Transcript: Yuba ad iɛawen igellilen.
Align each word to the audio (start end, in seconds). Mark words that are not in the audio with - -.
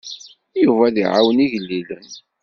Yuba 0.63 0.83
ad 0.87 0.97
iɛawen 1.03 1.43
igellilen. 1.45 2.09